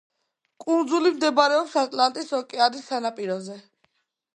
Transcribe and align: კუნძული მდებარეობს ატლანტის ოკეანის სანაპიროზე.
კუნძული 0.63 1.11
მდებარეობს 1.19 1.77
ატლანტის 1.83 2.35
ოკეანის 2.41 2.91
სანაპიროზე. 2.93 3.65